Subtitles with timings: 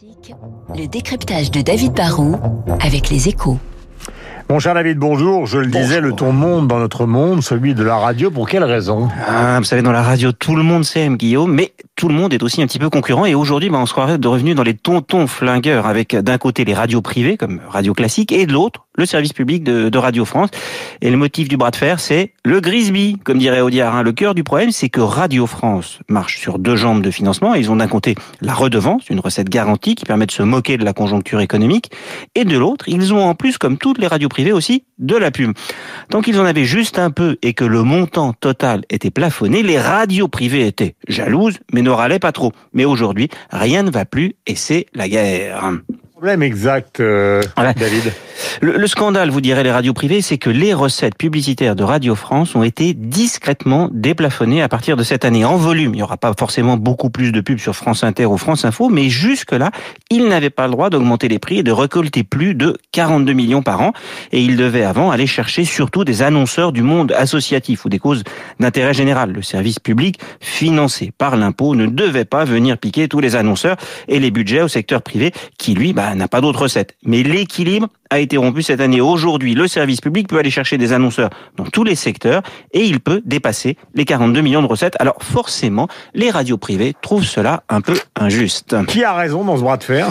[0.00, 0.34] Classique,
[0.78, 2.36] le décryptage de David Barrault
[2.80, 3.58] avec les échos.
[4.48, 5.46] Mon cher David, bonjour.
[5.46, 8.64] Je le disais, le ton monde dans notre monde, celui de la radio, pour quelle
[8.64, 9.08] raison?
[9.28, 12.32] Ah, Vous savez, dans la radio, tout le monde s'aime, Guillaume, mais tout le monde
[12.32, 13.26] est aussi un petit peu concurrent.
[13.26, 16.64] Et aujourd'hui, bah, on se croirait de revenu dans les tontons flingueurs, avec d'un côté
[16.64, 20.24] les radios privées, comme Radio Classique, et de l'autre, le service public de, de, Radio
[20.24, 20.50] France.
[21.00, 24.02] Et le motif du bras de fer, c'est le Grisby, comme dirait Audiard.
[24.02, 27.54] Le cœur du problème, c'est que Radio France marche sur deux jambes de financement.
[27.54, 30.84] Ils ont d'un côté la redevance, une recette garantie qui permet de se moquer de
[30.84, 31.90] la conjoncture économique,
[32.34, 35.30] et de l'autre, ils ont en plus, comme toutes les radios privées aussi, de la
[35.30, 35.52] pub.
[36.10, 39.78] Tant qu'ils en avaient juste un peu et que le montant total était plafonné, les
[39.78, 42.52] radios privées étaient jalouses, mais ne râlaient pas trop.
[42.74, 45.72] Mais aujourd'hui, rien ne va plus et c'est la guerre
[46.20, 48.12] problème exact, euh, David
[48.60, 52.14] le, le, scandale, vous direz les radios privées, c'est que les recettes publicitaires de Radio
[52.14, 55.44] France ont été discrètement déplafonnées à partir de cette année.
[55.44, 58.36] En volume, il n'y aura pas forcément beaucoup plus de pubs sur France Inter ou
[58.36, 59.70] France Info, mais jusque-là,
[60.10, 63.62] ils n'avaient pas le droit d'augmenter les prix et de récolter plus de 42 millions
[63.62, 63.92] par an.
[64.32, 68.24] Et ils devaient avant aller chercher surtout des annonceurs du monde associatif ou des causes
[68.58, 69.32] d'intérêt général.
[69.32, 73.76] Le service public, financé par l'impôt, ne devait pas venir piquer tous les annonceurs
[74.08, 76.96] et les budgets au secteur privé qui, lui, bah, n'a pas d'autre recette.
[77.04, 79.00] Mais l'équilibre a été rompu cette année.
[79.00, 83.00] Aujourd'hui, le service public peut aller chercher des annonceurs dans tous les secteurs et il
[83.00, 84.96] peut dépasser les 42 millions de recettes.
[84.98, 88.76] Alors forcément, les radios privées trouvent cela un peu injuste.
[88.86, 90.08] Qui a raison dans ce bras de fer?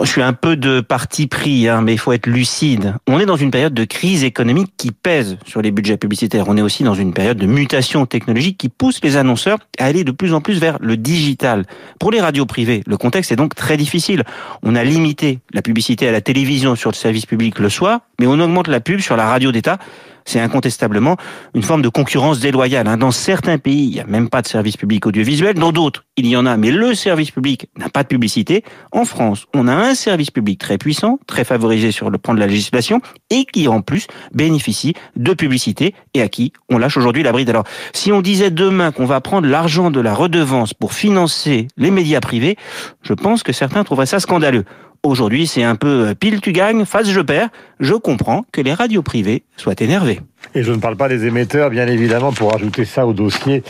[0.00, 2.94] Je suis un peu de parti pris, hein, mais il faut être lucide.
[3.06, 6.46] On est dans une période de crise économique qui pèse sur les budgets publicitaires.
[6.48, 10.02] On est aussi dans une période de mutation technologique qui pousse les annonceurs à aller
[10.02, 11.66] de plus en plus vers le digital.
[12.00, 14.24] Pour les radios privées, le contexte est donc très difficile.
[14.62, 18.26] On a limité la publicité à la télévision sur le service public le soir, mais
[18.26, 19.78] on augmente la pub sur la radio d'État
[20.24, 21.16] c'est incontestablement
[21.54, 22.88] une forme de concurrence déloyale.
[22.88, 22.96] Hein.
[22.96, 25.54] Dans certains pays, il n'y a même pas de service public audiovisuel.
[25.54, 28.64] Dans d'autres, il y en a, mais le service public n'a pas de publicité.
[28.92, 32.40] En France, on a un service public très puissant, très favorisé sur le plan de
[32.40, 33.00] la législation,
[33.30, 37.50] et qui en plus bénéficie de publicité et à qui on lâche aujourd'hui la bride.
[37.50, 41.90] Alors, si on disait demain qu'on va prendre l'argent de la redevance pour financer les
[41.90, 42.56] médias privés,
[43.02, 44.64] je pense que certains trouveraient ça scandaleux.
[45.02, 47.48] Aujourd'hui, c'est un peu euh, pile tu gagnes, face je perds.
[47.80, 50.20] Je comprends que les radios privées soient énervées.
[50.54, 53.62] Et je ne parle pas des émetteurs, bien évidemment, pour ajouter ça au dossier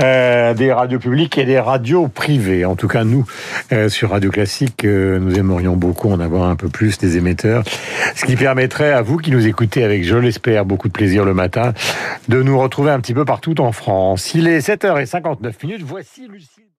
[0.00, 2.64] euh, des radios publiques et des radios privées.
[2.64, 3.26] En tout cas, nous,
[3.72, 7.64] euh, sur Radio Classique, euh, nous aimerions beaucoup en avoir un peu plus des émetteurs,
[8.14, 11.34] ce qui permettrait à vous qui nous écoutez avec, je l'espère, beaucoup de plaisir le
[11.34, 11.74] matin,
[12.28, 14.34] de nous retrouver un petit peu partout en France.
[14.34, 16.62] Il est 7h59 minutes, voici Lucie.